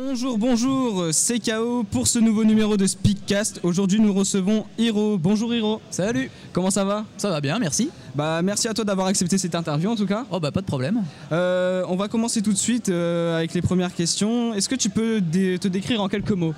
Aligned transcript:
Bonjour, 0.00 0.38
bonjour, 0.38 1.06
c'est 1.10 1.40
KO 1.40 1.82
pour 1.82 2.06
ce 2.06 2.20
nouveau 2.20 2.44
numéro 2.44 2.76
de 2.76 2.86
Speakcast. 2.86 3.58
Aujourd'hui, 3.64 3.98
nous 3.98 4.14
recevons 4.14 4.64
Hiro. 4.78 5.18
Bonjour 5.18 5.52
Hiro. 5.52 5.80
Salut, 5.90 6.30
Comment 6.52 6.70
ça 6.70 6.84
va? 6.84 7.04
Ça 7.16 7.30
va 7.30 7.40
bien, 7.40 7.58
merci. 7.58 7.90
Bah, 8.14 8.40
merci 8.42 8.68
à 8.68 8.74
toi 8.74 8.84
d'avoir 8.84 9.08
accepté 9.08 9.38
cette 9.38 9.56
interview 9.56 9.90
en 9.90 9.96
tout 9.96 10.06
cas. 10.06 10.24
Oh 10.30 10.38
bah 10.38 10.52
pas 10.52 10.60
de 10.60 10.66
problème. 10.66 11.02
Euh, 11.32 11.82
on 11.88 11.96
va 11.96 12.06
commencer 12.06 12.42
tout 12.42 12.52
de 12.52 12.58
suite 12.58 12.90
euh, 12.90 13.36
avec 13.38 13.54
les 13.54 13.60
premières 13.62 13.92
questions. 13.92 14.54
Est-ce 14.54 14.68
que 14.68 14.76
tu 14.76 14.88
peux 14.88 15.20
dé- 15.20 15.58
te 15.58 15.66
décrire 15.66 16.00
en 16.00 16.08
quelques 16.08 16.30
mots? 16.30 16.54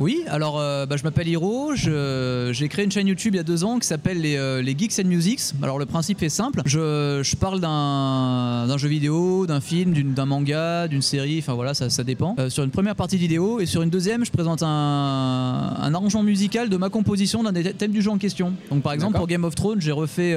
Oui, 0.00 0.22
alors 0.28 0.58
euh, 0.58 0.86
bah, 0.86 0.96
je 0.96 1.02
m'appelle 1.04 1.28
Hiro, 1.28 1.72
j'ai 1.74 2.68
créé 2.70 2.86
une 2.86 2.90
chaîne 2.90 3.06
YouTube 3.06 3.34
il 3.34 3.36
y 3.36 3.40
a 3.40 3.42
deux 3.42 3.64
ans 3.64 3.78
qui 3.78 3.86
s'appelle 3.86 4.18
les, 4.22 4.36
euh, 4.36 4.62
les 4.62 4.74
Geeks 4.76 4.98
and 4.98 5.06
Musics. 5.06 5.40
Alors 5.62 5.78
le 5.78 5.84
principe 5.84 6.22
est 6.22 6.30
simple, 6.30 6.62
je, 6.64 7.20
je 7.22 7.36
parle 7.36 7.60
d'un 7.60 8.76
jeu 8.78 8.88
vidéo, 8.88 9.46
d'un 9.46 9.60
film, 9.60 9.92
d'un 10.14 10.24
manga, 10.24 10.88
d'une 10.88 11.02
série, 11.02 11.38
enfin 11.40 11.52
voilà, 11.52 11.74
ça, 11.74 11.90
ça 11.90 12.02
dépend. 12.02 12.34
Euh, 12.38 12.48
sur 12.48 12.64
une 12.64 12.70
première 12.70 12.94
partie 12.96 13.16
de 13.16 13.20
vidéo 13.20 13.60
et 13.60 13.66
sur 13.66 13.82
une 13.82 13.90
deuxième, 13.90 14.24
je 14.24 14.30
présente 14.30 14.62
un, 14.62 14.66
un 15.78 15.94
arrangement 15.94 16.22
musical 16.22 16.70
de 16.70 16.76
ma 16.78 16.88
composition 16.88 17.42
d'un 17.42 17.52
des 17.52 17.62
thèmes 17.74 17.92
du 17.92 18.00
jeu 18.00 18.10
en 18.10 18.16
question. 18.16 18.54
Donc 18.70 18.82
par 18.82 18.94
exemple 18.94 19.18
pour 19.18 19.26
Game 19.26 19.44
of 19.44 19.54
Thrones, 19.54 19.82
j'ai 19.82 19.92
refait, 19.92 20.30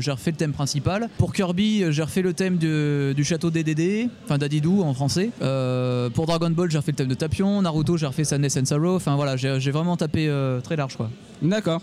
j'ai 0.00 0.10
refait 0.10 0.32
le 0.32 0.36
thème 0.36 0.52
principal. 0.52 1.08
Pour 1.16 1.32
Kirby, 1.32 1.84
j'ai 1.88 2.02
refait 2.02 2.20
le 2.22 2.34
thème 2.34 2.58
de- 2.58 3.14
du 3.16 3.24
château 3.24 3.50
DDD, 3.50 4.10
enfin 4.26 4.36
d'Adidou 4.36 4.82
en 4.82 4.92
français. 4.92 5.30
Pour 5.38 6.26
Dragon 6.26 6.50
Ball, 6.50 6.70
j'ai 6.70 6.76
refait 6.76 6.92
le 6.92 6.96
thème 6.96 7.08
de 7.08 7.14
Tapion. 7.14 7.62
Naruto, 7.62 7.96
j'ai 7.96 8.04
refait 8.04 8.24
Sadness 8.24 8.58
and 8.58 8.66
Sorrow. 8.66 8.89
Enfin 8.96 9.16
voilà, 9.16 9.36
j'ai 9.36 9.70
vraiment 9.70 9.96
tapé 9.96 10.28
euh, 10.28 10.60
très 10.60 10.76
large 10.76 10.96
quoi. 10.96 11.10
D'accord. 11.42 11.80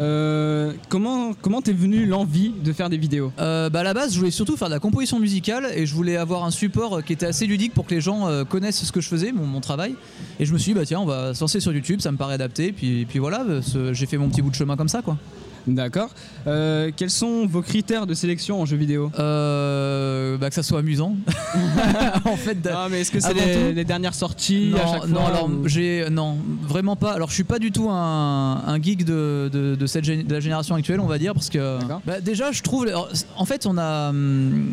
Euh, 0.00 0.72
comment 0.88 1.32
comment 1.40 1.62
t'es 1.62 1.72
venu 1.72 2.04
l'envie 2.04 2.52
de 2.62 2.72
faire 2.72 2.90
des 2.90 2.98
vidéos? 2.98 3.32
Euh, 3.38 3.70
bah 3.70 3.80
à 3.80 3.82
la 3.82 3.94
base, 3.94 4.12
je 4.12 4.18
voulais 4.18 4.30
surtout 4.30 4.56
faire 4.56 4.68
de 4.68 4.74
la 4.74 4.80
composition 4.80 5.18
musicale 5.18 5.66
et 5.74 5.86
je 5.86 5.94
voulais 5.94 6.16
avoir 6.16 6.44
un 6.44 6.50
support 6.50 7.02
qui 7.02 7.14
était 7.14 7.26
assez 7.26 7.46
ludique 7.46 7.72
pour 7.72 7.86
que 7.86 7.94
les 7.94 8.00
gens 8.00 8.28
euh, 8.28 8.44
connaissent 8.44 8.84
ce 8.84 8.92
que 8.92 9.00
je 9.00 9.08
faisais, 9.08 9.32
mon, 9.32 9.46
mon 9.46 9.60
travail. 9.60 9.94
Et 10.38 10.44
je 10.44 10.52
me 10.52 10.58
suis 10.58 10.72
dit, 10.72 10.78
bah 10.78 10.84
tiens, 10.84 11.00
on 11.00 11.06
va 11.06 11.32
se 11.34 11.40
lancer 11.40 11.60
sur 11.60 11.72
YouTube, 11.72 12.00
ça 12.00 12.12
me 12.12 12.18
paraît 12.18 12.34
adapté. 12.34 12.72
Puis, 12.72 13.06
puis 13.06 13.18
voilà, 13.18 13.44
j'ai 13.92 14.06
fait 14.06 14.18
mon 14.18 14.28
petit 14.28 14.42
bout 14.42 14.50
de 14.50 14.54
chemin 14.54 14.76
comme 14.76 14.88
ça 14.88 15.00
quoi. 15.00 15.16
D'accord. 15.66 16.10
Euh, 16.46 16.90
quels 16.96 17.10
sont 17.10 17.46
vos 17.46 17.60
critères 17.62 18.06
de 18.06 18.14
sélection 18.14 18.60
en 18.60 18.66
jeu 18.66 18.76
vidéo 18.76 19.10
Euh, 19.18 20.36
bah 20.38 20.48
que 20.48 20.54
ça 20.54 20.62
soit 20.62 20.78
amusant. 20.80 21.16
en 22.24 22.36
fait, 22.36 22.60
d'a- 22.60 22.72
Non, 22.72 22.88
mais 22.90 23.00
est-ce 23.00 23.10
que 23.10 23.20
c'est 23.20 23.72
les, 23.74 23.84
dernières 23.84 24.14
sorties 24.14 24.70
non, 24.72 24.78
à 24.78 24.86
chaque 25.00 25.08
non, 25.08 25.20
fois 25.20 25.28
alors 25.28 25.48
ou- 25.50 25.68
j'ai 25.68 26.06
non 26.10 26.36
vraiment 26.62 26.96
pas. 26.96 27.12
Alors 27.12 27.28
je 27.30 27.34
suis 27.34 27.44
pas 27.44 27.58
du 27.58 27.70
tout 27.72 27.88
un, 27.90 28.62
un 28.66 28.80
geek 28.82 29.04
de, 29.04 29.50
de, 29.52 29.74
de 29.74 29.86
cette 29.86 30.04
de 30.06 30.32
la 30.32 30.40
génération 30.40 30.74
actuelle, 30.74 31.00
on 31.00 31.06
va 31.06 31.18
dire, 31.18 31.34
parce 31.34 31.50
que 31.50 31.78
bah, 32.06 32.20
déjà 32.20 32.52
je 32.52 32.62
trouve, 32.62 32.86
alors, 32.86 33.08
en 33.36 33.44
fait 33.44 33.66
on 33.66 33.76
a, 33.78 34.10
hum, 34.10 34.68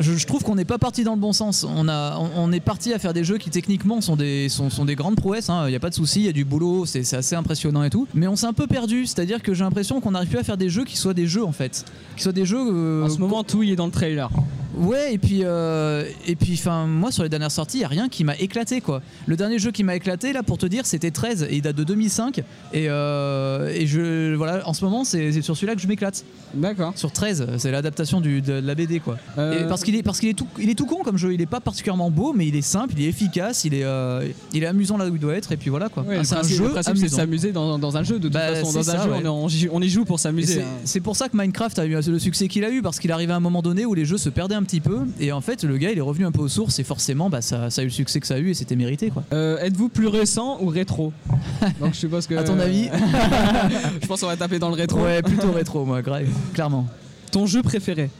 je, 0.00 0.12
je 0.16 0.26
trouve 0.26 0.42
qu'on 0.42 0.54
n'est 0.54 0.64
pas 0.64 0.78
parti 0.78 1.04
dans 1.04 1.14
le 1.14 1.20
bon 1.20 1.32
sens. 1.32 1.64
On 1.68 1.88
a, 1.88 2.16
on, 2.18 2.30
on 2.36 2.52
est 2.52 2.60
parti 2.60 2.92
à 2.92 2.98
faire 2.98 3.12
des 3.12 3.24
jeux 3.24 3.38
qui 3.38 3.50
techniquement 3.50 4.00
sont 4.00 4.16
des 4.16 4.48
sont, 4.48 4.70
sont 4.70 4.84
des 4.84 4.94
grandes 4.94 5.16
prouesses. 5.16 5.48
Il 5.66 5.68
n'y 5.70 5.74
a 5.76 5.80
pas 5.80 5.90
de 5.90 5.94
souci, 5.94 6.20
il 6.20 6.26
y 6.26 6.28
a 6.28 6.32
du 6.32 6.44
boulot, 6.44 6.86
c'est 6.86 7.04
c'est 7.04 7.16
assez 7.16 7.34
impressionnant 7.36 7.82
et 7.84 7.90
tout. 7.90 8.06
Mais 8.14 8.26
on 8.26 8.36
s'est 8.36 8.46
un 8.46 8.52
peu 8.52 8.66
perdu, 8.66 9.06
c'est-à-dire 9.06 9.42
que 9.42 9.54
j'ai 9.54 9.64
l'impression 9.64 10.00
qu'on 10.00 10.10
n'arrive 10.12 10.28
plus 10.28 10.38
à 10.38 10.44
faire 10.44 10.56
des 10.56 10.68
jeux 10.68 10.84
qui 10.84 10.96
soient 10.96 11.14
des 11.14 11.26
jeux 11.26 11.44
en 11.44 11.52
fait, 11.52 11.84
qui 12.16 12.22
soient 12.22 12.32
des 12.32 12.44
jeux. 12.46 12.58
euh, 12.60 13.04
En 13.04 13.08
ce 13.10 13.18
moment, 13.18 13.44
tout 13.44 13.62
y 13.62 13.72
est 13.72 13.76
dans 13.76 13.86
le 13.86 13.92
trailer. 13.92 14.28
Ouais, 14.76 15.14
et 15.14 15.18
puis, 15.18 15.40
euh, 15.44 16.04
et 16.26 16.34
puis, 16.36 16.54
enfin, 16.54 16.86
moi 16.86 17.12
sur 17.12 17.22
les 17.22 17.28
dernières 17.28 17.50
sorties, 17.52 17.78
il 17.78 17.80
y 17.82 17.84
a 17.84 17.88
rien 17.88 18.08
qui 18.08 18.24
m'a 18.24 18.36
éclaté 18.36 18.80
quoi. 18.80 19.02
Le 19.26 19.36
dernier 19.36 19.58
jeu 19.58 19.70
qui 19.70 19.84
m'a 19.84 19.94
éclaté 19.94 20.32
là, 20.32 20.42
pour 20.42 20.58
te 20.58 20.66
dire, 20.66 20.84
c'était 20.86 21.10
13 21.10 21.44
et 21.48 21.56
il 21.56 21.62
date 21.62 21.76
de 21.76 21.84
2005. 21.84 22.38
Et, 22.38 22.88
euh, 22.88 23.68
et 23.72 23.86
je, 23.86 24.34
voilà, 24.34 24.66
en 24.68 24.72
ce 24.74 24.84
moment, 24.84 25.04
c'est 25.04 25.32
c'est 25.32 25.42
sur 25.42 25.56
celui-là 25.56 25.74
que 25.76 25.80
je 25.80 25.86
m'éclate. 25.86 26.24
D'accord. 26.54 26.92
Sur 26.96 27.12
13, 27.12 27.46
c'est 27.58 27.70
l'adaptation 27.70 28.20
du- 28.20 28.42
de, 28.42 28.54
la 28.54 28.74
BD 28.74 29.00
quoi. 29.00 29.16
Euh, 29.38 29.64
Et 29.64 29.68
parce 29.68 29.82
qu'il 29.84 29.94
est, 29.96 30.02
parce 30.02 30.20
qu'il 30.20 30.28
est 30.28 30.34
tout, 30.34 30.46
il 30.58 30.68
est 30.70 30.74
tout 30.74 30.86
con 30.86 31.02
comme 31.04 31.16
jeu. 31.18 31.32
Il 31.34 31.40
est 31.40 31.46
pas 31.46 31.60
particulièrement 31.60 32.10
beau, 32.10 32.32
mais 32.32 32.46
il 32.46 32.56
est 32.56 32.62
simple, 32.62 32.94
il 32.96 33.04
est 33.04 33.08
efficace, 33.08 33.64
il 33.64 33.74
est, 33.74 33.84
euh, 33.84 34.26
il 34.52 34.62
est 34.62 34.66
amusant 34.66 34.96
là 34.96 35.06
où 35.08 35.14
il 35.14 35.20
doit 35.20 35.34
être. 35.36 35.52
Et 35.52 35.56
puis 35.56 35.70
voilà 35.70 35.88
quoi. 35.88 36.02
Ouais, 36.04 36.14
Ah, 36.16 36.18
le 36.18 36.24
c'est 36.24 36.34
un 36.34 36.38
principe, 36.38 36.56
jeu 36.58 36.64
le 36.64 36.70
principe, 36.70 36.94
c'est 36.96 37.00
de 37.00 37.04
amusant. 37.06 37.16
s'amuser 37.16 37.52
dans, 37.52 37.78
dans 37.78 37.96
un 37.96 38.02
jeu. 38.02 38.18
De 38.18 38.24
toute 38.24 38.32
Bah, 38.32 38.54
façon, 38.54 38.66
c'est 38.70 38.78
dans 38.78 38.90
un 38.90 38.96
ça, 38.98 39.04
jeu, 39.04 39.10
ouais. 39.10 39.18
on, 39.24 39.24
est- 39.24 39.28
on 39.28 39.48
y- 39.48 39.68
on 39.72 39.80
y 39.82 39.88
joue 39.88 40.04
pour 40.04 40.18
Et 40.18 40.22
s'amuser. 40.22 40.54
c'est- 40.54 40.62
hein. 40.62 40.66
C'est 40.84 41.00
pour 41.00 41.16
ça 41.16 41.28
que 41.28 41.36
Minecraft 41.36 41.78
a 41.78 41.86
eu 41.86 41.96
le 42.00 42.18
succès 42.18 42.48
qu'il 42.48 42.64
a 42.64 42.70
eu 42.70 42.82
parce 42.82 42.98
qu'il 42.98 43.12
arrivait 43.12 43.32
à 43.32 43.36
un 43.36 43.40
moment 43.40 43.62
donné 43.62 43.84
où 43.86 43.94
les 43.94 44.04
jeux 44.04 44.18
se 44.18 44.28
perdaient 44.28 44.54
un 44.54 44.63
petit 44.64 44.80
peu 44.80 45.00
et 45.20 45.32
en 45.32 45.40
fait 45.40 45.62
le 45.64 45.76
gars 45.78 45.90
il 45.92 45.98
est 45.98 46.02
revenu 46.02 46.26
un 46.26 46.32
peu 46.32 46.40
aux 46.40 46.48
sources 46.48 46.78
et 46.78 46.84
forcément 46.84 47.30
bah, 47.30 47.40
ça, 47.42 47.70
ça 47.70 47.80
a 47.80 47.84
eu 47.84 47.88
le 47.88 47.92
succès 47.92 48.20
que 48.20 48.26
ça 48.26 48.34
a 48.34 48.38
eu 48.38 48.50
et 48.50 48.54
c'était 48.54 48.76
mérité 48.76 49.10
quoi. 49.10 49.22
Euh, 49.32 49.58
Êtes-vous 49.58 49.88
plus 49.88 50.08
récent 50.08 50.58
ou 50.60 50.66
rétro 50.66 51.12
Donc 51.80 51.94
je 51.94 51.98
suppose 51.98 52.26
que. 52.26 52.34
À 52.34 52.44
ton 52.44 52.58
avis 52.58 52.88
Je 54.02 54.06
pense 54.06 54.20
qu'on 54.20 54.26
va 54.26 54.36
taper 54.36 54.58
dans 54.58 54.68
le 54.68 54.74
rétro. 54.74 55.00
Ouais 55.00 55.22
plutôt 55.22 55.52
rétro 55.52 55.84
moi 55.84 56.02
grave 56.02 56.26
clairement. 56.52 56.86
Ton 57.30 57.46
jeu 57.46 57.62
préféré 57.62 58.10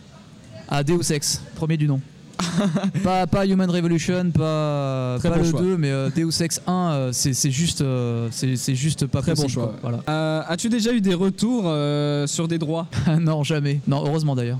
Ah 0.68 0.82
Deus 0.82 1.12
Ex 1.12 1.42
premier 1.56 1.76
du 1.76 1.86
nom. 1.88 2.00
pas, 3.04 3.26
pas 3.26 3.46
Human 3.46 3.70
Revolution, 3.70 4.30
pas, 4.32 5.18
pas 5.22 5.30
bon 5.30 5.36
le 5.36 5.44
choix. 5.44 5.60
2, 5.60 5.76
mais 5.76 5.90
euh, 5.90 6.10
Deus 6.14 6.42
Ex 6.42 6.60
1, 6.66 6.72
euh, 6.72 7.12
c'est 7.12 7.32
c'est 7.32 7.50
juste, 7.50 7.80
euh, 7.80 8.28
c'est 8.32 8.56
c'est 8.56 8.74
juste 8.74 9.06
pas 9.06 9.22
Très 9.22 9.34
bon 9.34 9.46
choix. 9.46 9.66
quoi. 9.66 9.76
Voilà. 9.82 9.98
Euh, 10.08 10.42
As-tu 10.48 10.68
déjà 10.68 10.92
eu 10.92 11.00
des 11.00 11.14
retours 11.14 11.72
sur 12.28 12.48
des 12.48 12.58
droits? 12.58 12.88
Non, 13.20 13.44
jamais. 13.44 13.80
Non, 13.86 14.02
heureusement 14.04 14.34
d'ailleurs. 14.34 14.58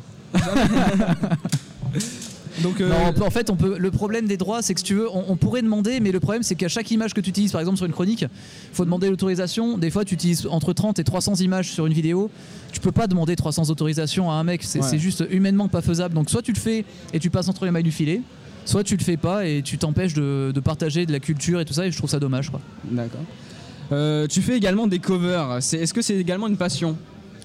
Donc, 2.64 2.80
euh, 2.80 2.88
Non, 2.88 3.12
peut- 3.12 3.22
en 3.22 3.30
fait, 3.30 3.50
on 3.50 3.56
peut. 3.56 3.76
Le 3.78 3.90
problème 3.92 4.26
des 4.26 4.36
droits, 4.36 4.60
c'est 4.62 4.74
que 4.74 4.80
si 4.80 4.84
tu 4.84 4.94
veux, 4.94 5.08
on, 5.10 5.24
on 5.28 5.36
pourrait 5.36 5.62
demander, 5.62 6.00
mais 6.00 6.10
le 6.10 6.18
problème, 6.18 6.42
c'est 6.42 6.56
qu'à 6.56 6.66
chaque 6.68 6.90
image 6.90 7.14
que 7.14 7.20
tu 7.20 7.30
utilises, 7.30 7.52
par 7.52 7.60
exemple 7.60 7.76
sur 7.76 7.86
une 7.86 7.92
chronique, 7.92 8.24
faut 8.72 8.84
demander 8.84 9.08
l'autorisation. 9.10 9.78
Des 9.78 9.90
fois, 9.90 10.04
tu 10.04 10.14
utilises 10.14 10.46
entre 10.50 10.72
30 10.72 10.98
et 10.98 11.04
300 11.04 11.36
images 11.36 11.70
sur 11.70 11.86
une 11.86 11.92
vidéo. 11.92 12.30
Tu 12.72 12.80
peux 12.80 12.90
pas 12.92 13.06
demander 13.06 13.36
300 13.36 13.70
autorisations 13.70 14.30
à 14.30 14.34
un 14.34 14.44
mec. 14.44 14.62
C'est 14.64 14.80
Ouais. 14.82 14.98
juste 14.98 15.24
humainement 15.30 15.68
pas 15.68 15.82
faisable. 15.82 16.14
Donc, 16.14 16.28
soit 16.30 16.42
tu 16.42 16.52
le 16.52 16.58
fais 16.58 16.84
et 17.12 17.20
tu 17.20 17.30
passes 17.30 17.48
entre 17.48 17.64
les 17.66 17.70
mailles 17.70 17.82
du 17.84 17.92
filet. 17.92 18.20
Soit 18.64 18.82
tu 18.82 18.96
le 18.96 19.02
fais 19.04 19.18
pas 19.18 19.46
et 19.46 19.60
tu 19.62 19.76
t'empêches 19.78 20.14
de, 20.14 20.50
de 20.54 20.60
partager 20.60 21.04
de 21.04 21.12
la 21.12 21.20
culture 21.20 21.60
et 21.60 21.66
tout 21.66 21.74
ça, 21.74 21.86
et 21.86 21.92
je 21.92 21.98
trouve 21.98 22.08
ça 22.08 22.18
dommage. 22.18 22.48
Quoi. 22.50 22.60
D'accord. 22.90 23.20
Euh, 23.92 24.26
tu 24.26 24.40
fais 24.40 24.56
également 24.56 24.86
des 24.86 24.98
covers. 25.00 25.58
Est-ce 25.58 25.92
que 25.92 26.00
c'est 26.00 26.16
également 26.16 26.46
une 26.48 26.56
passion? 26.56 26.96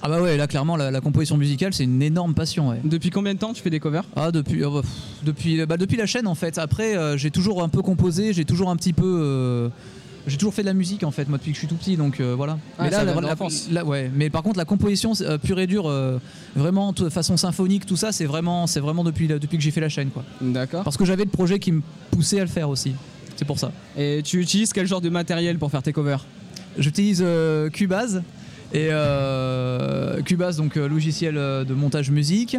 Ah 0.01 0.07
bah 0.07 0.21
ouais, 0.21 0.37
là 0.37 0.47
clairement, 0.47 0.77
la, 0.77 0.91
la 0.91 1.01
composition 1.01 1.35
musicale, 1.37 1.73
c'est 1.73 1.83
une 1.83 2.01
énorme 2.01 2.33
passion. 2.33 2.69
Ouais. 2.69 2.79
Depuis 2.83 3.09
combien 3.09 3.33
de 3.33 3.39
temps 3.39 3.51
tu 3.53 3.61
fais 3.61 3.69
des 3.69 3.79
covers? 3.81 4.03
Ah 4.15 4.31
depuis 4.31 4.63
euh, 4.63 4.81
pff, 4.81 4.89
depuis 5.23 5.65
bah, 5.65 5.77
depuis 5.77 5.97
la 5.97 6.05
chaîne 6.05 6.27
en 6.27 6.35
fait. 6.35 6.57
Après 6.57 6.95
euh, 6.95 7.17
j'ai 7.17 7.31
toujours 7.31 7.61
un 7.63 7.69
peu 7.69 7.81
composé, 7.81 8.31
j'ai 8.33 8.45
toujours 8.45 8.69
un 8.69 8.75
petit 8.77 8.93
peu 8.93 9.03
euh, 9.05 9.69
j'ai 10.27 10.37
toujours 10.37 10.53
fait 10.53 10.61
de 10.61 10.67
la 10.67 10.73
musique 10.73 11.03
en 11.03 11.11
fait 11.11 11.27
moi 11.27 11.37
depuis 11.37 11.51
que 11.51 11.55
je 11.55 11.59
suis 11.59 11.67
tout 11.67 11.75
petit 11.75 11.97
donc 11.97 12.21
voilà. 12.21 12.57
Ah, 12.77 12.83
la, 12.83 12.89
vient 12.89 12.99
de 13.15 13.21
la- 13.21 13.29
l'enfance. 13.29 13.67
la- 13.71 13.83
ouais, 13.83 14.09
mais 14.15 14.29
par 14.29 14.41
contre 14.43 14.57
la 14.57 14.65
composition 14.65 15.11
pure 15.43 15.59
et 15.59 15.67
dure 15.67 15.91
vraiment 16.55 16.93
de 16.93 17.09
façon 17.09 17.35
symphonique 17.35 17.85
tout 17.85 17.97
ça 17.97 18.11
c'est 18.11 18.25
vraiment 18.25 18.67
c'est 18.67 18.79
vraiment 18.79 19.03
depuis 19.03 19.27
la- 19.27 19.39
depuis 19.39 19.57
que 19.57 19.63
j'ai 19.63 19.71
fait 19.71 19.81
la 19.81 19.89
chaîne 19.89 20.09
quoi. 20.11 20.23
D'accord. 20.39 20.83
Parce 20.83 20.97
que 20.97 21.03
j'avais 21.05 21.23
le 21.25 21.29
projet 21.29 21.59
qui 21.59 21.71
me 21.73 21.81
poussait 22.11 22.39
à 22.39 22.43
le 22.43 22.49
faire 22.49 22.69
aussi. 22.69 22.93
C'est 23.35 23.45
pour 23.45 23.59
ça. 23.59 23.71
Et 23.97 24.21
tu 24.23 24.39
utilises 24.41 24.71
quel 24.73 24.85
genre 24.87 25.01
de 25.01 25.09
matériel 25.09 25.57
pour 25.57 25.71
faire 25.71 25.81
tes 25.83 25.93
covers? 25.93 26.25
J'utilise 26.77 27.23
Cubase. 27.73 28.21
Et 28.71 28.89
euh, 28.91 30.21
Cubase, 30.21 30.57
donc 30.57 30.77
euh, 30.77 30.87
logiciel 30.87 31.37
euh, 31.37 31.63
de 31.63 31.73
montage 31.73 32.11
musique, 32.11 32.55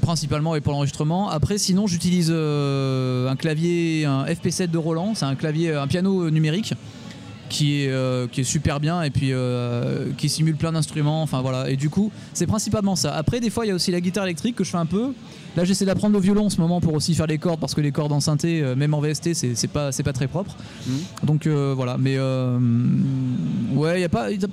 principalement 0.00 0.54
et 0.54 0.60
pour 0.60 0.72
l'enregistrement. 0.72 1.28
Après, 1.28 1.58
sinon, 1.58 1.88
j'utilise 1.88 2.30
un 2.30 3.36
clavier, 3.36 4.04
un 4.04 4.24
FP7 4.24 4.68
de 4.68 4.78
Roland, 4.78 5.14
c'est 5.14 5.24
un 5.24 5.34
clavier, 5.34 5.74
un 5.74 5.88
piano 5.88 6.30
numérique 6.30 6.74
qui 7.48 7.82
est, 7.82 7.88
euh, 7.90 8.26
qui 8.26 8.40
est 8.40 8.44
super 8.44 8.80
bien 8.80 9.02
et 9.02 9.10
puis 9.10 9.32
euh, 9.32 10.06
qui 10.18 10.28
simule 10.28 10.56
plein 10.56 10.72
d'instruments. 10.72 11.22
Enfin 11.22 11.40
voilà. 11.42 11.70
Et 11.70 11.76
du 11.76 11.90
coup, 11.90 12.10
c'est 12.34 12.46
principalement 12.46 12.96
ça. 12.96 13.14
Après, 13.14 13.40
des 13.40 13.50
fois, 13.50 13.64
il 13.64 13.68
y 13.68 13.72
a 13.72 13.74
aussi 13.74 13.90
la 13.90 14.00
guitare 14.00 14.24
électrique 14.24 14.56
que 14.56 14.64
je 14.64 14.70
fais 14.70 14.76
un 14.78 14.86
peu. 14.86 15.12
Là, 15.56 15.64
j'essaie 15.64 15.86
d'apprendre 15.86 16.12
le 16.14 16.20
violon 16.20 16.46
en 16.46 16.50
ce 16.50 16.60
moment 16.60 16.80
pour 16.80 16.92
aussi 16.94 17.14
faire 17.14 17.26
les 17.26 17.38
cordes 17.38 17.60
parce 17.60 17.74
que 17.74 17.80
les 17.80 17.90
cordes 17.92 18.12
en 18.12 18.20
synthé, 18.20 18.60
euh, 18.62 18.74
même 18.76 18.92
en 18.92 19.00
VST, 19.00 19.32
c'est 19.34 19.68
pas, 19.68 19.90
pas 19.90 20.12
très 20.12 20.26
propre. 20.28 20.54
Donc 21.22 21.46
euh, 21.46 21.72
voilà. 21.74 21.96
Mais 21.98 22.18
ouais, 23.74 23.98
il 23.98 24.02
y 24.02 24.04
a 24.04 24.08
pas. 24.08 24.30
y 24.30 24.34
a- 24.34 24.38
de 24.38 24.46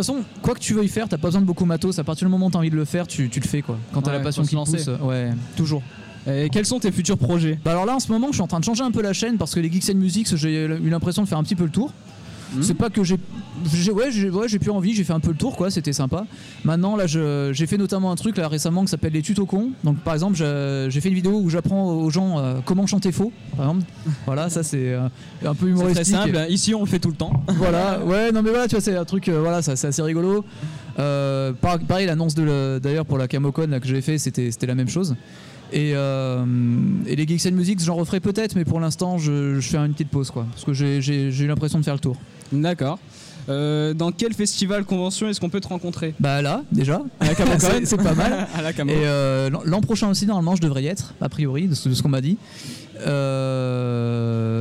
toute 0.00 0.04
façon, 0.04 0.22
quoi 0.42 0.52
que 0.54 0.58
tu 0.60 0.74
veuilles 0.74 0.88
faire, 0.88 1.08
t'as 1.08 1.16
pas 1.16 1.28
besoin 1.28 1.40
de 1.40 1.46
beaucoup 1.46 1.64
de 1.64 1.68
matos. 1.68 1.98
À 1.98 2.04
partir 2.04 2.26
du 2.26 2.30
moment 2.30 2.46
où 2.46 2.50
t'as 2.50 2.58
envie 2.58 2.68
de 2.68 2.76
le 2.76 2.84
faire, 2.84 3.06
tu, 3.06 3.30
tu 3.30 3.40
le 3.40 3.46
fais 3.46 3.62
quoi. 3.62 3.78
Quand 3.92 4.02
t'as 4.02 4.10
Ouais, 4.10 4.18
la 4.18 4.22
passion 4.24 4.42
qui 4.42 4.50
te 4.50 4.54
lancer. 4.56 4.76
pousse, 4.76 4.90
ouais, 5.02 5.30
toujours. 5.56 5.82
Et 6.28 6.48
quels 6.50 6.66
sont 6.66 6.80
tes 6.80 6.90
futurs 6.92 7.18
projets 7.18 7.58
Bah 7.64 7.72
alors 7.72 7.86
là 7.86 7.94
en 7.94 8.00
ce 8.00 8.10
moment 8.10 8.28
je 8.28 8.34
suis 8.34 8.42
en 8.42 8.46
train 8.48 8.60
de 8.60 8.64
changer 8.64 8.82
un 8.82 8.90
peu 8.90 9.02
la 9.02 9.12
chaîne 9.12 9.36
parce 9.38 9.54
que 9.54 9.60
les 9.60 9.70
Geeks 9.70 9.90
and 9.90 9.98
Musics 9.98 10.34
j'ai 10.36 10.64
eu 10.64 10.88
l'impression 10.90 11.22
de 11.22 11.28
faire 11.28 11.38
un 11.38 11.44
petit 11.44 11.54
peu 11.56 11.64
le 11.64 11.70
tour. 11.70 11.92
Mhm. 12.54 12.62
C'est 12.62 12.74
pas 12.74 12.90
que 12.90 13.02
j'ai 13.02 13.16
ouais 13.90 14.10
j'ai 14.12 14.30
ouais, 14.30 14.46
plus 14.46 14.70
envie, 14.70 14.94
j'ai 14.94 15.02
fait 15.02 15.12
un 15.12 15.18
peu 15.20 15.30
le 15.30 15.36
tour 15.36 15.56
quoi, 15.56 15.68
c'était 15.70 15.92
sympa. 15.92 16.26
Maintenant 16.64 16.94
là 16.96 17.06
j'ai 17.06 17.66
fait 17.66 17.76
notamment 17.76 18.10
un 18.12 18.14
truc 18.16 18.36
là 18.38 18.46
récemment 18.48 18.82
qui 18.82 18.88
s'appelle 18.88 19.12
les 19.12 19.22
tutos 19.22 19.46
cons. 19.46 19.70
Donc 19.84 19.98
par 19.98 20.14
exemple 20.14 20.36
j'ai 20.36 21.00
fait 21.00 21.08
une 21.08 21.14
vidéo 21.14 21.40
où 21.42 21.50
j'apprends 21.50 21.92
aux 21.92 22.10
gens 22.10 22.38
euh, 22.38 22.56
comment 22.64 22.86
chanter 22.86 23.10
faux 23.12 23.32
par 23.56 23.66
exemple. 23.66 23.84
voilà 24.26 24.48
ça 24.48 24.62
c'est 24.62 24.92
euh, 24.92 25.08
un 25.44 25.54
peu 25.54 25.66
C'est 25.66 25.70
humoristique. 25.72 26.14
très 26.16 26.32
simple. 26.32 26.46
Ici, 26.48 26.74
on 26.74 26.80
le 26.80 26.86
fait 26.86 27.00
tout 27.00 27.10
le 27.10 27.16
temps. 27.16 27.32
voilà, 27.48 28.00
ouais, 28.04 28.30
non 28.32 28.42
mais 28.42 28.50
voilà, 28.50 28.68
tu 28.68 28.74
vois, 28.76 28.80
c'est 28.80 28.96
un 28.96 29.04
truc, 29.04 29.28
euh, 29.28 29.40
voilà, 29.40 29.60
ça, 29.62 29.74
c'est 29.76 29.88
assez 29.88 30.02
rigolo. 30.02 30.44
Euh, 30.98 31.52
par- 31.52 31.78
pareil, 31.80 32.06
l'annonce 32.06 32.34
d'ailleurs 32.34 33.04
pour 33.06 33.18
la 33.18 33.28
Camocon 33.28 33.66
là, 33.68 33.80
que 33.80 33.86
j'ai 33.88 34.00
fait, 34.00 34.18
c'était 34.18 34.66
la 34.66 34.74
même 34.74 34.88
chose. 34.88 35.14
Et, 35.72 35.92
euh, 35.94 36.44
et 37.06 37.16
les 37.16 37.26
Geeks 37.26 37.46
and 37.46 37.56
Musics, 37.56 37.80
j'en 37.80 37.96
referai 37.96 38.20
peut-être, 38.20 38.54
mais 38.54 38.64
pour 38.64 38.78
l'instant, 38.80 39.18
je, 39.18 39.58
je 39.60 39.68
fais 39.68 39.78
une 39.78 39.92
petite 39.92 40.10
pause, 40.10 40.30
quoi, 40.30 40.46
parce 40.52 40.64
que 40.64 40.72
j'ai- 40.72 41.00
eu 41.28 41.46
l'impression 41.46 41.78
de 41.80 41.84
faire 41.84 41.94
le 41.94 42.00
tour. 42.00 42.16
D'accord. 42.52 42.98
Euh, 43.48 43.94
dans 43.94 44.10
quel 44.10 44.32
festival, 44.32 44.84
convention 44.84 45.28
est-ce 45.28 45.38
qu'on 45.40 45.48
peut 45.50 45.60
te 45.60 45.68
rencontrer? 45.68 46.14
Bah 46.18 46.40
là, 46.42 46.62
déjà. 46.72 47.02
À 47.20 47.26
la 47.26 47.34
C'est- 47.84 47.96
pas 47.96 48.14
mal. 48.14 48.46
À 48.56 48.62
la 48.62 48.72
Camo. 48.72 48.90
Et 48.92 48.96
euh, 48.96 49.50
l'an- 49.50 49.80
prochain 49.80 50.08
aussi, 50.08 50.26
normalement, 50.26 50.56
je 50.56 50.62
devrais 50.62 50.82
y 50.82 50.86
être, 50.88 51.14
a 51.20 51.28
priori, 51.28 51.68
de 51.68 51.74
ce, 51.74 52.02
qu'on 52.02 52.08
m'a 52.08 52.20
dit. 52.20 52.38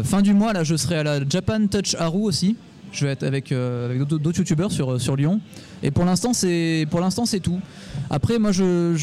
Fin 0.03 0.21
du 0.21 0.33
mois, 0.33 0.53
là, 0.53 0.63
je 0.63 0.75
serai 0.75 0.97
à 0.97 1.03
la 1.03 1.19
Japan 1.27 1.67
Touch 1.67 1.95
Haru 1.99 2.23
aussi. 2.23 2.55
Je 2.95 3.05
vais 3.05 3.11
être 3.11 3.23
avec, 3.23 3.51
euh, 3.51 4.03
d'autres- 4.05 4.37
youtubeurs 4.39 4.71
sur, 4.71 4.99
sur 4.99 5.15
Lyon. 5.15 5.41
Et 5.83 5.91
pour 5.91 6.05
l'instant, 6.05 6.33
c'est 6.33 6.87
pour 6.89 6.99
l'instant 7.01 7.25
c'est 7.25 7.39
tout. 7.39 7.59
Après, 8.09 8.39
moi, 8.39 8.51
je, 8.51 8.95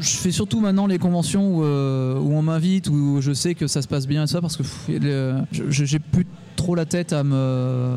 fais 0.00 0.30
surtout 0.30 0.60
maintenant 0.60 0.86
les 0.86 0.98
conventions 0.98 1.56
où, 1.56 1.64
euh, 1.64 2.18
où 2.18 2.32
on 2.34 2.42
m'invite, 2.42 2.88
où 2.88 3.20
je 3.20 3.32
sais 3.32 3.54
que 3.54 3.66
ça 3.66 3.82
se 3.82 3.88
passe 3.88 4.06
bien 4.06 4.24
et 4.24 4.26
ça, 4.26 4.40
parce 4.40 4.56
que 4.56 4.62
j'ai 5.70 5.98
plus 5.98 6.26
trop 6.56 6.74
la 6.74 6.84
tête 6.84 7.12
à 7.12 7.24
me 7.24 7.96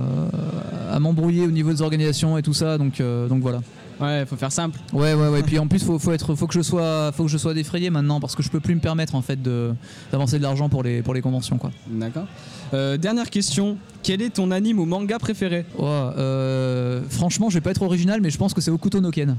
à 0.92 1.00
m'embrouiller 1.00 1.46
au 1.46 1.52
niveau 1.52 1.72
des 1.72 1.82
organisations 1.82 2.38
et 2.38 2.42
tout 2.42 2.54
ça. 2.54 2.78
Euh, 3.00 3.28
donc 3.28 3.42
voilà. 3.42 3.62
Ouais, 4.00 4.26
faut 4.26 4.36
faire 4.36 4.52
simple. 4.52 4.80
Ouais, 4.94 5.14
ouais, 5.14 5.28
ouais. 5.30 5.42
Puis 5.44 5.58
en 5.60 5.68
plus, 5.68 5.84
faut, 5.84 5.98
faut 6.00 6.12
être, 6.12 6.36
faut 6.36 6.48
que 6.48 6.54
je 6.54 6.62
sois, 6.62 7.12
faut 7.14 7.24
que 7.24 7.30
je 7.30 7.38
sois 7.38 7.54
défrayé 7.54 7.90
maintenant 7.90 8.20
parce 8.20 8.36
que 8.36 8.44
je 8.44 8.50
peux 8.50 8.60
plus 8.60 8.76
me 8.76 8.82
permettre 8.82 9.16
en 9.16 9.22
fait 9.22 9.42
de 9.42 9.74
d'avancer 10.12 10.38
de 10.38 10.44
l'argent 10.44 10.68
pour 10.70 10.84
les 10.84 11.02
pour 11.02 11.14
les 11.14 11.22
conventions 11.22 11.58
quoi. 11.58 11.72
D'accord. 11.88 12.26
Euh, 12.74 12.98
dernière 12.98 13.30
question. 13.30 13.78
Quel 14.04 14.22
est 14.22 14.32
ton 14.32 14.52
anime 14.52 14.80
ou 14.80 14.86
manga 14.86 15.18
préféré? 15.20 15.66
Ouais, 15.78 15.86
euh, 15.86 17.02
franchement, 17.10 17.50
je 17.50 17.56
vais 17.56 17.62
pas 17.62 17.72
être 17.72 17.84
original, 17.84 18.20
mais 18.22 18.30
je 18.30 18.38
pense 18.38 18.54
que 18.54 18.62
c'est 18.62 18.72
Okuto 18.72 19.00
no 19.02 19.12
Ken. 19.12 19.38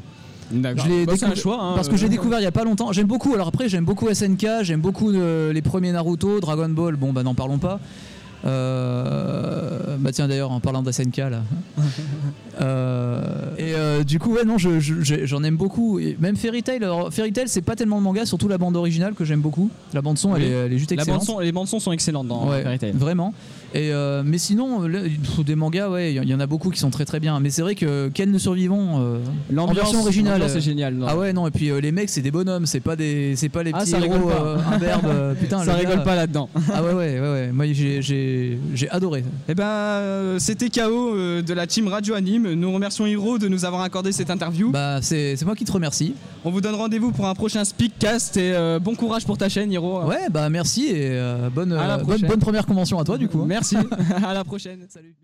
D'accord. 0.50 0.84
Je 0.84 0.90
l'ai 0.90 1.06
Bah, 1.06 1.12
c'est 1.16 1.24
un 1.24 1.28
découvert- 1.30 1.42
choix. 1.42 1.60
hein, 1.62 1.72
Parce 1.74 1.88
que 1.88 1.96
j'ai 1.96 2.06
euh, 2.06 2.08
découvert 2.08 2.38
il 2.40 2.44
y 2.44 2.46
a 2.46 2.52
pas 2.52 2.64
longtemps. 2.64 2.92
J'aime 2.92 3.06
beaucoup. 3.08 3.34
Alors 3.34 3.48
après, 3.48 3.68
j'aime 3.68 3.84
beaucoup 3.84 4.08
SNK, 4.08 4.46
j'aime 4.62 4.80
beaucoup 4.80 5.10
les 5.10 5.62
premiers 5.62 5.92
Naruto, 5.92 6.40
Dragon 6.40 6.68
Ball. 6.68 6.96
Bon, 6.96 7.12
bah 7.12 7.22
n'en 7.24 7.34
parlons 7.34 7.58
pas. 7.58 7.80
Euh, 8.44 9.96
bah 9.98 10.10
tiens 10.12 10.28
d'ailleurs 10.28 10.50
en 10.52 10.60
parlant 10.60 10.82
d'SNK 10.82 11.16
là. 11.18 11.42
Euh, 12.58 13.20
et 13.58 13.74
euh, 13.74 14.02
du 14.02 14.18
coup 14.18 14.32
ouais 14.32 14.44
non 14.46 14.56
je- 14.56 14.80
je- 14.80 15.02
j'ai- 15.02 15.26
j'en 15.26 15.42
aime 15.42 15.56
beaucoup. 15.58 15.98
Et 15.98 16.16
même 16.18 16.36
Fairy 16.36 16.62
Tail. 16.62 16.82
Alors, 16.82 17.12
Fairy 17.12 17.30
Tail 17.30 17.48
c'est 17.48 17.60
pas 17.60 17.76
tellement 17.76 17.96
le 17.98 18.02
manga, 18.02 18.24
surtout 18.24 18.48
la 18.48 18.56
bande 18.56 18.76
originale 18.76 19.12
que 19.12 19.26
j'aime 19.26 19.42
beaucoup. 19.42 19.68
La 19.92 20.00
bande 20.00 20.16
son 20.16 20.34
elle, 20.34 20.42
est, 20.42 20.50
elle 20.50 20.72
est 20.72 20.78
juste 20.78 20.90
La 20.92 20.96
excellente. 20.96 21.18
bande 21.20 21.26
son, 21.26 21.38
les 21.40 21.52
bandes 21.52 21.68
son 21.68 21.80
sont 21.80 21.92
excellentes 21.92 22.28
dans 22.28 22.48
Ouais, 22.48 22.62
Fairy 22.62 22.78
Tail. 22.78 22.92
Vraiment. 22.92 23.34
Et 23.74 23.92
euh, 23.92 24.22
mais 24.24 24.38
sinon, 24.38 24.88
là, 24.88 25.00
des 25.44 25.54
mangas, 25.54 25.90
ouais, 25.90 26.14
il 26.14 26.24
y 26.30 26.34
en 26.34 26.40
a 26.40 26.46
beaucoup 26.46 26.70
qui 26.70 26.78
sont 26.78 26.88
très 26.88 27.04
très 27.04 27.20
bien. 27.20 27.38
Mais 27.40 27.50
c'est 27.50 27.60
vrai 27.60 27.74
que 27.74 28.08
Ken 28.08 28.32
le 28.32 28.38
survivant, 28.38 29.00
euh, 29.02 29.18
en 29.54 29.66
version 29.74 30.00
originale. 30.00 30.38
l'ambiance 30.40 30.54
euh, 30.54 30.58
est 30.58 30.62
géniale. 30.62 30.94
non. 30.94 31.06
ah 31.10 31.16
ouais 31.18 31.34
non 31.34 31.46
et 31.46 31.50
puis 31.50 31.70
euh, 31.70 31.78
les 31.82 31.92
mecs 31.92 32.08
c'est 32.08 32.22
des 32.22 32.30
bonhommes, 32.30 32.64
c'est 32.64 32.80
pas 32.80 32.96
des, 32.96 33.34
c'est 33.36 33.50
pas 33.50 33.62
les 33.64 33.72
Ah, 33.74 33.80
petits 33.80 33.90
ça 33.90 33.98
rigole 33.98 34.16
héros 34.20 34.30
pas. 34.30 34.42
euh, 34.46 34.56
imberbes, 34.72 35.06
euh, 35.08 35.34
putain. 35.38 35.58
ça 35.62 35.72
le 35.74 35.78
rigole 35.80 35.96
gars- 35.96 36.02
pas 36.04 36.14
là-dedans. 36.16 36.48
Ah 36.72 36.82
ouais 36.82 36.94
ouais 36.94 37.20
ouais 37.20 37.32
ouais. 37.32 37.50
Moi 37.52 37.66
j'ai 37.72 38.00
j'ai 38.74 38.88
adoré. 38.90 39.24
Eh 39.48 39.54
ben, 39.54 39.64
euh, 39.64 40.38
c'était 40.38 40.68
KO 40.70 41.14
euh, 41.14 41.42
de 41.42 41.54
la 41.54 41.66
team 41.66 41.88
Radio 41.88 42.14
Anime. 42.14 42.52
Nous 42.54 42.72
remercions 42.72 43.06
Hiro 43.06 43.38
de 43.38 43.48
nous 43.48 43.64
avoir 43.64 43.82
accordé 43.82 44.12
cette 44.12 44.30
interview. 44.30 44.70
Bah 44.70 45.00
c'est 45.02 45.36
moi 45.44 45.54
qui 45.54 45.64
te 45.64 45.72
remercie. 45.72 46.14
On 46.44 46.50
vous 46.50 46.60
donne 46.60 46.74
rendez-vous 46.74 47.12
pour 47.12 47.26
un 47.26 47.34
prochain 47.34 47.64
Speakcast 47.64 48.36
et 48.36 48.52
euh, 48.54 48.78
bon 48.78 48.94
courage 48.94 49.24
pour 49.26 49.38
ta 49.38 49.48
chaîne, 49.48 49.72
Hiro. 49.72 50.02
Ouais 50.04 50.28
bah 50.30 50.48
merci 50.50 50.86
et 50.86 51.10
euh, 51.10 51.48
bonne, 51.50 51.76
bonne 52.26 52.40
première 52.40 52.66
convention 52.66 52.98
à 52.98 53.04
toi 53.04 53.18
du 53.18 53.28
coup. 53.28 53.40
hein. 53.42 53.46
Merci. 53.46 53.76
à 54.24 54.34
la 54.34 54.44
prochaine. 54.44 54.86
Salut. 54.88 55.14